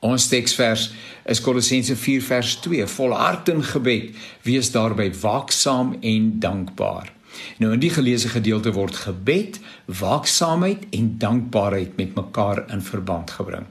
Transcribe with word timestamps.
Ons 0.00 0.30
teksvers 0.32 0.86
is 1.28 1.40
Kolossense 1.44 1.92
4 1.92 2.22
vers 2.24 2.54
2: 2.64 2.86
Volhard 2.88 3.48
in 3.52 3.60
gebed, 3.60 4.14
wees 4.42 4.70
daarby 4.72 5.10
waaksaam 5.20 5.98
en 6.00 6.30
dankbaar. 6.40 7.10
Nou 7.60 7.74
in 7.76 7.82
die 7.82 7.92
geleesde 7.92 8.32
gedeelte 8.32 8.72
word 8.72 8.96
gebed, 8.96 9.58
waaksaamheid 10.00 10.86
en 10.96 11.12
dankbaarheid 11.20 12.00
met 12.00 12.16
mekaar 12.16 12.64
in 12.72 12.80
verband 12.80 13.30
gebring. 13.36 13.68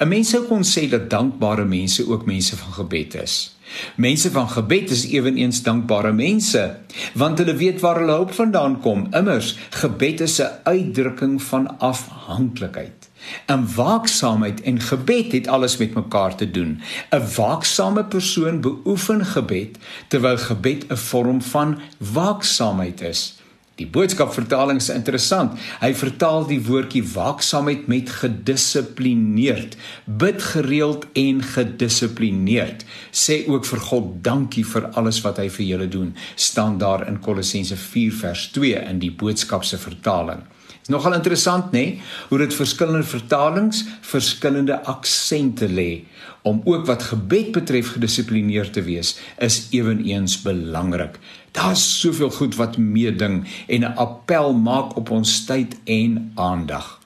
'n 0.00 0.08
Mens 0.08 0.30
sou 0.30 0.44
kon 0.44 0.62
sê 0.62 0.88
dat 0.88 1.10
dankbare 1.10 1.64
mense 1.64 2.08
ook 2.08 2.24
mense 2.26 2.56
van 2.56 2.72
gebed 2.72 3.14
is. 3.14 3.56
Mense 3.96 4.30
van 4.30 4.48
gebed 4.48 4.90
is 4.90 5.06
ewenigs 5.06 5.62
dankbare 5.62 6.12
mense, 6.12 6.76
want 7.14 7.38
hulle 7.38 7.56
weet 7.56 7.80
waar 7.80 7.98
hulle 7.98 8.12
hulp 8.12 8.32
vandaan 8.32 8.80
kom. 8.80 9.06
Immers, 9.10 9.56
gebed 9.70 10.20
is 10.20 10.40
'n 10.40 10.50
uitdrukking 10.62 11.42
van 11.42 11.78
afhanklikheid. 11.78 13.08
En 13.46 13.74
waaksaamheid 13.74 14.60
en 14.60 14.80
gebed 14.80 15.32
het 15.32 15.46
alles 15.46 15.76
met 15.76 15.94
mekaar 15.94 16.36
te 16.36 16.50
doen. 16.50 16.80
'n 17.10 17.22
Waaksame 17.36 18.04
persoon 18.04 18.60
beoefen 18.60 19.24
gebed 19.26 19.78
terwyl 20.08 20.38
gebed 20.38 20.84
'n 20.88 20.96
vorm 20.96 21.42
van 21.42 21.78
waaksaamheid 21.98 23.00
is. 23.00 23.43
Die 23.74 23.86
boodskap 23.90 24.30
vertaling 24.30 24.78
is 24.78 24.88
interessant. 24.94 25.56
Hy 25.80 25.90
vertaal 25.98 26.44
die 26.46 26.60
woordjie 26.62 27.02
waaksaamheid 27.10 27.88
met 27.90 28.12
gedissiplineerd. 28.20 29.74
Bid 30.06 30.42
gereeld 30.52 31.08
en 31.18 31.42
gedissiplineerd. 31.42 32.84
Sê 33.10 33.40
ook 33.50 33.66
vir 33.66 33.82
God 33.88 34.12
dankie 34.22 34.62
vir 34.68 34.86
alles 34.94 35.18
wat 35.26 35.42
hy 35.42 35.48
vir 35.50 35.66
julle 35.66 35.88
doen. 35.90 36.14
staan 36.36 36.78
daar 36.78 37.08
in 37.08 37.18
Kolossense 37.20 37.76
4 37.76 38.12
vers 38.12 38.50
2 38.54 38.84
in 38.90 38.98
die 39.02 39.10
boodskap 39.10 39.64
se 39.64 39.78
vertaling. 39.78 40.44
Is 40.82 40.92
nogal 40.92 41.14
interessant 41.16 41.72
nê, 41.72 41.84
nee? 41.84 42.02
hoe 42.28 42.38
dit 42.38 42.54
verskillende 42.54 43.06
vertalings 43.08 43.84
verskillende 44.04 44.76
aksente 44.84 45.68
lê 45.68 46.04
om 46.44 46.60
ook 46.64 46.84
wat 46.86 47.02
gebed 47.02 47.52
betref 47.56 47.94
gedissiplineerd 47.94 48.72
te 48.76 48.82
wees 48.84 49.14
is 49.40 49.62
ewenigs 49.72 50.42
belangrik. 50.44 51.16
Daar's 51.56 51.84
soveel 52.00 52.30
goed 52.30 52.58
wat 52.60 52.76
meeding 52.76 53.46
en 53.66 53.80
'n 53.80 53.96
appel 53.96 54.52
maak 54.52 54.96
op 54.96 55.10
ons 55.10 55.44
tyd 55.44 55.76
en 55.84 56.32
aandag. 56.34 57.03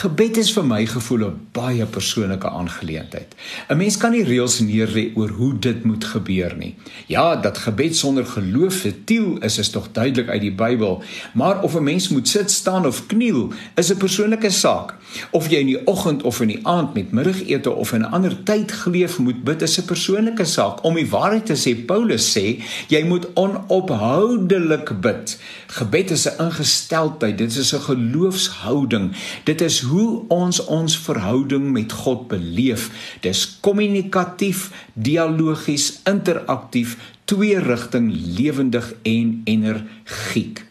Gebed 0.00 0.38
is 0.40 0.50
vir 0.56 0.64
my 0.64 0.86
gevoel 0.86 1.24
'n 1.26 1.40
baie 1.52 1.86
persoonlike 1.86 2.48
aangeleentheid. 2.48 3.34
'n 3.68 3.76
Mens 3.76 3.96
kan 3.96 4.12
nie 4.12 4.24
reëls 4.24 4.60
neerlê 4.60 5.12
oor 5.14 5.28
hoe 5.28 5.58
dit 5.58 5.84
moet 5.84 6.04
gebeur 6.04 6.56
nie. 6.56 6.74
Ja, 7.06 7.36
dat 7.36 7.58
gebed 7.58 7.96
sonder 7.96 8.26
geloof 8.26 8.74
futiel 8.74 9.38
is, 9.38 9.58
is 9.58 9.70
tog 9.70 9.88
duidelik 9.92 10.28
uit 10.28 10.40
die 10.40 10.54
Bybel, 10.54 11.02
maar 11.34 11.62
of 11.62 11.74
'n 11.74 11.82
mens 11.82 12.08
moet 12.08 12.28
sit, 12.28 12.50
staan 12.50 12.86
of 12.86 13.06
kniel, 13.06 13.52
is 13.74 13.90
'n 13.92 13.96
persoonlike 13.96 14.50
saak. 14.50 14.94
Of 15.30 15.50
jy 15.50 15.58
in 15.58 15.66
die 15.66 15.86
oggend 15.86 16.22
of 16.22 16.40
in 16.40 16.48
die 16.48 16.60
aand 16.62 16.94
met 16.94 17.12
middagete 17.12 17.70
of 17.70 17.92
in 17.92 18.00
'n 18.00 18.12
ander 18.12 18.42
tyd 18.42 18.72
geleef 18.72 19.18
moet 19.18 19.44
bid, 19.44 19.62
is 19.62 19.78
'n 19.78 19.84
persoonlike 19.84 20.44
saak. 20.44 20.84
Om 20.84 20.94
die 20.94 21.10
waarheid 21.10 21.46
te 21.46 21.56
sê, 21.56 21.84
Paulus 21.84 22.38
sê, 22.38 22.62
jy 22.88 23.02
moet 23.04 23.26
onophoudelik 23.34 25.00
bid. 25.00 25.38
Gebed 25.66 26.10
is 26.10 26.28
'n 26.28 26.42
ingesteldheid, 26.42 27.38
dit 27.38 27.56
is 27.56 27.74
'n 27.74 27.80
geloofshouding. 27.80 29.12
Dit 29.44 29.49
Dit 29.50 29.64
is 29.66 29.80
hoe 29.82 30.22
ons 30.30 30.60
ons 30.70 30.94
verhouding 31.02 31.70
met 31.74 31.92
God 32.04 32.28
beleef. 32.30 32.86
Dis 33.24 33.42
kommunikatief, 33.64 34.68
dialogies, 34.94 35.88
interaktief, 36.06 36.94
twee 37.26 37.58
rigting, 37.58 38.12
lewendig 38.38 38.92
en 39.02 39.40
energiek. 39.50 40.62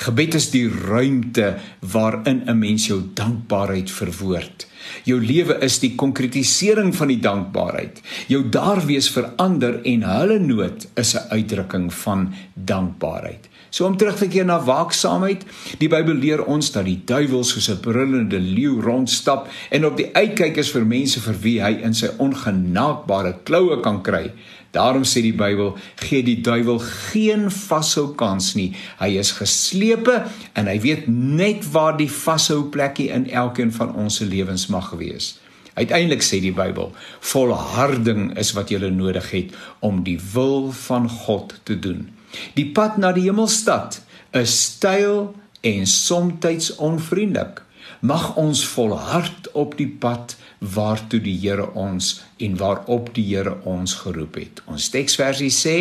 Gebed 0.00 0.38
is 0.38 0.48
die 0.54 0.64
ruimte 0.70 1.58
waarin 1.92 2.42
'n 2.48 2.58
mens 2.58 2.86
jou 2.86 3.00
dankbaarheid 3.14 3.90
verwoord. 3.90 4.66
Jou 5.04 5.20
lewe 5.20 5.58
is 5.64 5.78
die 5.82 5.94
konkretisering 5.94 6.94
van 6.96 7.08
die 7.08 7.20
dankbaarheid. 7.22 8.02
Jou 8.28 8.42
daarwees 8.48 9.10
verander 9.10 9.80
en 9.84 10.02
hulle 10.02 10.38
nood 10.38 10.88
is 10.94 11.14
'n 11.14 11.28
uitdrukking 11.30 11.92
van 11.94 12.34
dankbaarheid. 12.54 13.48
So 13.72 13.86
om 13.86 13.96
terug 13.96 14.18
te 14.20 14.28
keer 14.28 14.44
na 14.44 14.58
waaksaamheid, 14.60 15.46
die 15.80 15.88
Bybel 15.88 16.18
leer 16.20 16.44
ons 16.44 16.68
dat 16.74 16.84
die 16.84 17.00
duiwel 17.08 17.44
soos 17.44 17.70
'n 17.70 17.80
brullende 17.80 18.38
leeu 18.38 18.80
rondstap 18.80 19.48
en 19.70 19.86
op 19.86 19.96
die 19.96 20.10
uitkyk 20.12 20.56
is 20.56 20.70
vir 20.70 20.84
mense 20.84 21.20
vir 21.20 21.36
wie 21.40 21.62
hy 21.62 21.80
in 21.82 21.94
sy 21.94 22.10
ongenaakbare 22.18 23.34
kloue 23.44 23.80
kan 23.80 24.02
kry. 24.02 24.32
Daarom 24.72 25.04
sê 25.04 25.20
die 25.20 25.34
Bybel, 25.36 25.74
gee 26.00 26.22
die 26.24 26.40
duiwel 26.40 26.78
geen 26.80 27.50
vashou 27.50 28.14
kans 28.16 28.54
nie. 28.56 28.70
Hy 29.00 29.18
is 29.20 29.34
geslepe 29.36 30.22
en 30.56 30.66
hy 30.66 30.78
weet 30.80 31.08
net 31.08 31.66
waar 31.74 31.96
die 31.96 32.08
vashou 32.08 32.70
plekkie 32.72 33.10
in 33.12 33.26
elkeen 33.30 33.72
van 33.72 33.92
ons 33.94 34.16
se 34.16 34.24
lewens 34.24 34.66
mag 34.72 34.90
wees. 35.00 35.34
Uiteindelik 35.74 36.24
sê 36.24 36.40
die 36.44 36.52
Bybel, 36.52 36.90
volharding 37.32 38.32
is 38.40 38.52
wat 38.56 38.72
jy 38.72 38.80
nodig 38.92 39.30
het 39.32 39.54
om 39.80 40.02
die 40.04 40.18
wil 40.32 40.72
van 40.84 41.08
God 41.08 41.54
te 41.68 41.78
doen. 41.78 42.10
Die 42.56 42.68
pad 42.76 42.98
na 43.00 43.12
die 43.16 43.28
hemelstad 43.28 44.00
is 44.36 44.52
styl 44.76 45.32
en 45.64 45.86
soms 45.86 46.72
onvriendelik. 46.76 47.62
Mag 48.00 48.34
ons 48.36 48.64
volhard 48.66 49.48
op 49.52 49.76
die 49.78 49.88
pad 49.88 50.36
waartoe 50.62 51.20
die 51.22 51.36
Here 51.38 51.68
ons 51.78 52.22
en 52.38 52.56
waarop 52.58 53.12
die 53.14 53.24
Here 53.30 53.56
ons 53.68 53.94
geroep 54.02 54.38
het. 54.38 54.62
Ons 54.66 54.90
teksversie 54.94 55.52
sê: 55.54 55.76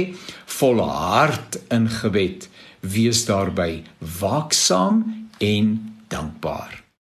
Volhard 0.45 1.59
in 1.73 1.89
gebed, 1.89 2.49
wees 2.81 3.25
daarby 3.25 3.83
waaksaam 4.21 5.03
en 5.37 5.73
dankbaar. 6.09 6.80